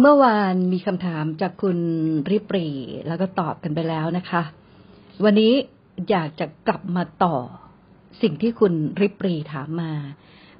[0.00, 1.78] เมื่อวานมีคำถามจากคุณ
[2.30, 2.66] ริปรี
[3.06, 4.42] แล้วก็ตอบกันไปแล้วนะคะ
[5.24, 5.52] วันนี้
[6.10, 7.36] อยากจะกลับมาต่อ
[8.22, 9.92] สิ่งที่คุณริปรีถามมา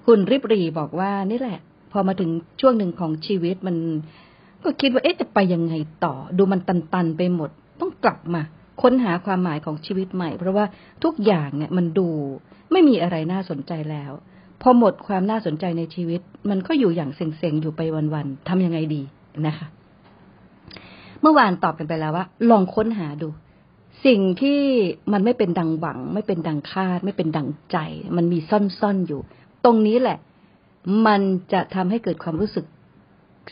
[0.07, 1.59] คุณริปรีบอกว่านี่แหละ
[1.93, 2.31] พอมาถึง
[2.61, 3.77] ช่วงหนึ่งของชีวิตมัน
[4.65, 7.51] ก็คิดว่าเอ๊ะจะไปยังไงต่อ ดูมันตันๆไปหมด
[7.81, 8.43] ต้องกลับมา
[8.83, 10.65] ค้นหาความหมายของชีวิตใหม่ เพราะว่า
[11.05, 12.09] ทุกอย่างเนี่ยมันดู
[12.73, 14.13] ไม่มีอะไรน่าสนใจแล้ว
[14.63, 16.21] พอหมดความน่าสนใจในชีวิต
[16.51, 17.81] มันก็อยู่อย่างเซ็งๆอยู่ไป
[18.15, 19.03] วันๆทำยังไงดี
[19.47, 19.67] นะคะ
[21.21, 23.29] เมื่อวานตอบกันไปแล้วว่า ลองค้นหาดู
[24.07, 24.61] สิ่งที่
[25.13, 27.77] มันไม่เป็นดังหวัง ไม่เป็นดังคาด ไม่เป็นดังใจ
[28.17, 29.21] มันมีซ่อนๆอยู่
[29.65, 30.19] ตรงนี้แหละ
[31.07, 31.21] มัน
[31.53, 32.65] จะทำให้เกิดความรู้สึก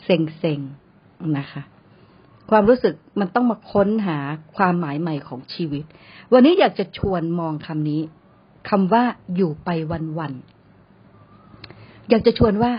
[0.03, 1.61] เซ็งๆนะคะ
[2.49, 4.17] ความรู้สึกมันต้องมาค้นหา
[4.55, 5.83] ความหมายใหม่ของชีวิต
[6.33, 8.01] วันนี้อยากจะชวนมองคำนี้
[8.69, 9.03] คำว่า
[9.35, 9.69] อยู่ไป
[10.19, 12.71] วันๆอยากจะชวนว่า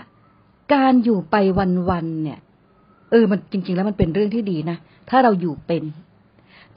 [0.73, 1.35] การอยู่ไป
[1.89, 2.39] วันๆเนี่ย
[3.11, 4.77] เออ มันจริง ๆ แล้วมันเป็นเรื่องที่ดีนะ
[5.09, 5.83] ถ้าเราอยู่เป็น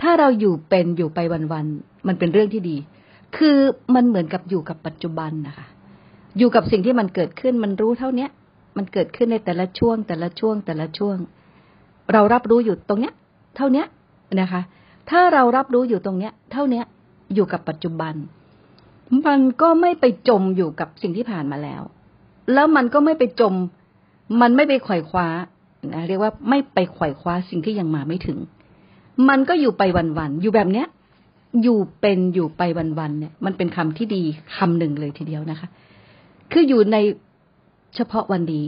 [0.02, 1.18] ถ้าเราอยู่เป็นอยู่ไป
[1.52, 2.76] วันๆ มันเป็นเรื่องที่ดี
[3.36, 3.56] คือ
[3.94, 5.66] มันเหมือนกับอยู่กับปัจจุบันนะคะ
[6.38, 8.30] อยู่กับสิ่งที่มันเกิดขึ้น มันรู้เท่าเนี้ย
[8.76, 11.16] มันเกิดขึ้นในแต่ละช่วง แต่ละช่วง แต่ละช่วง
[12.12, 13.14] เรารับรู้อยู่ตรงเนี้ย
[13.56, 13.86] เท่าเนี้ย
[14.40, 14.60] นะคะ
[15.10, 16.84] ถ้าเรารับรู้อยู่ตรงเนี้ย เท่าเนี้ย
[17.34, 18.14] อยู่กับปัจจุบัน
[19.26, 21.82] มันก็ไม่ไปจมอยู่กับสิ่งที่ผ่านมาแล้ว
[22.54, 23.54] แล้วมันก็ไม่ไปจม
[24.40, 25.26] มันไม่ไปไขว่คว้า
[25.94, 28.38] นะเรียกว่าไม่ไปไขว่คว้าสิ่งที่ยังมาไม่ถึง
[29.28, 30.86] มันก็อยู่ไปวันๆอยู่แบบเนี้ย
[31.62, 32.62] อยู่เป็นอยู่ไป
[32.98, 34.22] วันๆเนี่ย มันเป็นคำที่ดี
[34.56, 35.68] คำหนึ่งเลยทีเดียวนะคะ
[36.52, 36.96] คืออยู่ใน
[37.94, 38.66] เฉพาะวันนี้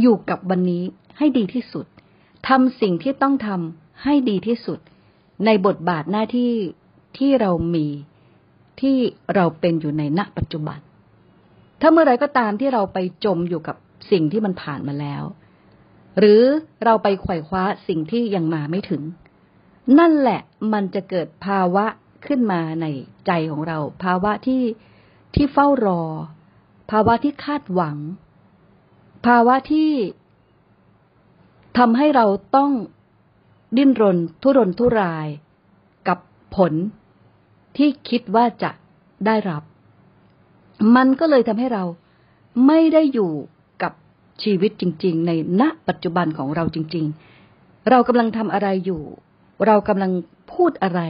[0.00, 0.82] อยู่กับวันนี้
[1.18, 1.86] ให้ดีที่สุด
[2.48, 4.78] ทำสิ่งที่ต้องทำให้ดีที่สุด
[5.46, 6.52] ในบทบาทหน้าที่
[7.18, 7.86] ที่เรามี
[8.80, 8.96] ที่
[9.34, 10.78] เราเป็นอยู่ในณปัจจุบัน
[11.80, 13.76] ถ้าเมื่อไรก็ตามที่เราไปจมอยู่กับ
[14.10, 15.22] สิ่งที่มันผ่านมาแล้ว
[16.18, 16.42] หรือ
[16.84, 19.02] เราไปไขว่คว้าสิ่งที่ยังมาไม่ถึง
[19.98, 20.40] นั่นแหละ
[20.72, 21.86] มันจะเกิดภาวะ
[22.26, 22.86] ขึ้นมาใน
[23.26, 24.62] ใจของเรา ภาวะที่
[25.34, 26.02] ที่เฝ้ารอ
[26.90, 27.96] ภาวะที่คาดหวัง
[29.26, 29.90] ภาวะที่
[31.78, 32.26] ทำให้เรา
[32.56, 32.72] ต้อง
[33.76, 35.28] ดิ้นรนทุรนทุราย
[36.08, 36.18] กับ
[36.56, 36.72] ผล
[37.76, 38.70] ที่คิดว่าจะ
[39.26, 39.62] ได้รับ
[40.96, 41.84] มันก็เลยทำให้เรา
[42.66, 43.32] ไม่ได้อยู่
[44.42, 47.06] ชีวิตจริง ๆ ในณปัจจุบันของเราจริง
[47.46, 49.02] ๆ เรากำลังทำอะไรอยู่
[49.66, 50.12] เรากำลัง
[50.52, 51.00] พูดอะไร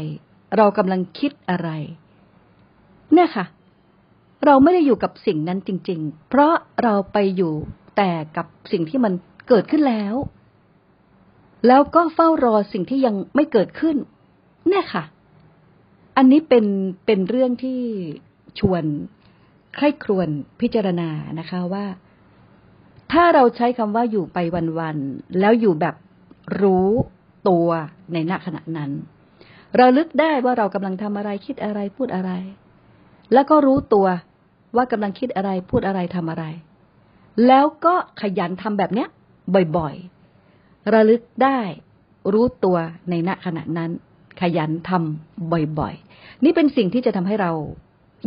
[0.56, 1.69] เรากำลังคิดอะไร
[3.15, 3.44] เนี่ยค่ะ
[4.44, 7.55] เราไม่ได้อยู่กับสิ่งนั้นจริง ๆ เพราะเราไปอยู่
[7.97, 9.12] แต่กับสิ่งที่มัน
[9.49, 10.15] เกิดขึ้นแล้ว
[11.67, 13.97] แล้วก็เฝ้ารอสิ่งที่ยังไม่เกิดขึ้น
[14.69, 15.05] เนี่ยค่ะ
[16.17, 16.65] อันนี้เป็น
[17.06, 17.81] เป็นเรื่องที่
[18.59, 18.84] ชวน
[19.75, 20.28] ใคร่ครวญ
[20.61, 21.84] พิจารณานะคะว่า
[23.13, 24.39] ถ้าเราใช้คำว่าอยู่ไป
[24.79, 25.95] วันๆแล้วอยู่แบบ
[26.63, 26.89] รู้
[27.49, 27.69] ตัว
[28.13, 28.91] ในณขณะนั้น
[29.77, 32.31] เราลึกได้ว่าเรากำลังทำอะไรคิดอะไรพูดอะไร
[33.33, 34.07] แล้วก็รู้ตัว
[34.77, 36.45] ว่ากำลังคิดอะไรพูดอะไรทำอะไร
[37.47, 39.09] แล้วก็ขยันทำแบบเนี้ย
[39.77, 41.61] บ่อยๆ ระลึกได้
[42.33, 42.77] รู้ตัว
[43.11, 43.91] ในณขณะนั้น
[44.41, 47.53] ขยันทำบ่อยๆ นี่เป็นสิ่งที่จะทำให้เรา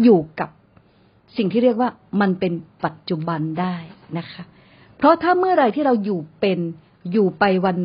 [0.03, 0.49] อยู่กับ
[1.37, 1.89] สิ่งที่เรียกว่า
[2.21, 2.53] มันเป็น
[2.85, 3.75] ปัจจุบันได้
[4.17, 4.43] นะคะ
[5.01, 6.59] เพราะถ้าเมื่อไรที่เราอยู่เป็น
[7.11, 7.43] อยู่ไป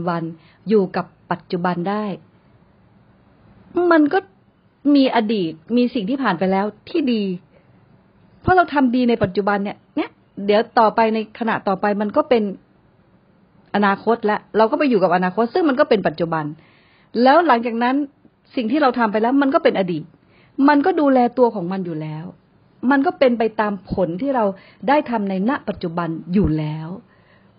[0.09, 2.05] วันๆอยู่กับปัจจุบันได้
[3.91, 4.19] มันก็
[4.95, 7.23] มีอดีตมีสิ่งที่ผ่านไปแล้วที่ดี
[8.43, 10.11] เพราะเราทำดีในปัจจุบันเนี่ยเนี่ย
[10.47, 12.43] เดี๋ยวต่อไปในขณะต่อไปมันก็เป็น
[13.75, 16.45] อนาคตแล้วเราก็ไปอยู่กับอนาคต ซึ่งมันก็เป็นปัจจุบัน
[17.23, 17.97] แล้วหลังจากนั้น
[18.57, 20.03] สิ่งที่เราทำไปแล้ว มันก็เป็นอดีต
[20.69, 22.25] มันก็ดูแลตัวของมันอยู่แล้ว
[22.91, 24.45] มันก็เป็นไปตามผลที่เรา
[24.89, 26.89] ได้ทำในณปัจจุบันอยู่แล้ว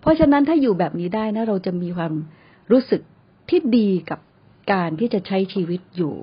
[0.00, 2.12] เพราะฉะนั้นถ้าอยู่แบบนี้ได้นะ เราจะมีความ
[2.72, 3.00] รู้สึก
[3.48, 4.20] ที่ดีกับ
[4.72, 6.14] การที่จะใช้ชีวิตอยู่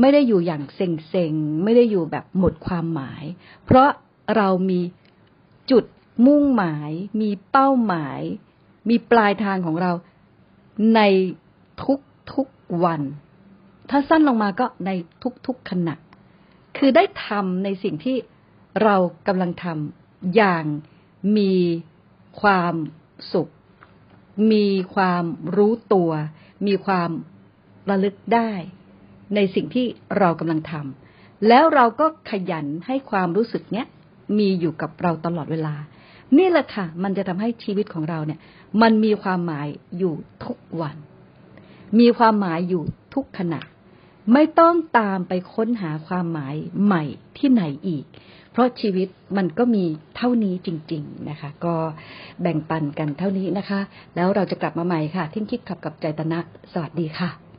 [0.00, 3.24] ไม่ได้อยู่อย่างเซ็งๆ ไม่ได้อยู่แบบหมดความหมาย
[3.64, 3.88] เพราะ
[4.36, 4.80] เรามี
[5.70, 5.84] จุด
[6.26, 6.90] มุ่งหมาย
[7.20, 8.20] มีเป้าหมาย
[8.88, 9.92] มีปลายทางของเรา
[10.94, 11.00] ใน
[12.34, 13.02] ทุกๆวัน
[13.90, 14.90] ถ้าสั้นลงมาก็ใน
[15.46, 15.94] ทุกๆขณะ
[16.76, 18.16] คือได้ทำในสิ่งที่
[18.82, 18.96] เรา
[19.26, 20.64] กำลังทำอย่าง
[21.38, 21.54] มี
[22.40, 22.74] ความ
[23.32, 23.48] สุข
[24.52, 25.24] มีความ
[25.56, 26.10] รู้ตัว
[26.66, 27.10] มีความ
[27.90, 28.50] ระลึกได้
[29.34, 29.86] ในสิ่งที่
[30.18, 33.86] เรากำลังทำแล้วเราก็ขยันให้ความรู้สึกเนี้ย
[34.38, 35.74] มีอยู่กับเราตลอดเวลา
[36.38, 38.40] นี่แหละค่ะ มันจะทำให้ชีวิตของเราเนี่ย
[38.82, 39.66] มันมีความหมาย
[39.98, 40.14] อยู่
[40.44, 40.96] ทุกวัน
[42.00, 42.82] มีความหมายอยู่
[43.14, 43.60] ทุกขณะ
[44.32, 46.54] ไม่ต้องตามไปค้นหาความหมาย
[46.84, 47.04] ใหม่
[47.38, 48.04] ที่ไหนอีก
[48.52, 49.84] เพราะชีวิตมันก็มี
[50.16, 51.74] เท่านี้จริง ๆนะคะ ก็
[52.42, 53.80] แบ่งปันกันเท่านี้นะคะ
[54.14, 56.38] แล้วเราจะกลับมาใหม่ค่ะ ทิ้งคิดขับกับใจตนะ
[56.72, 57.51] สวัสดีค่ะ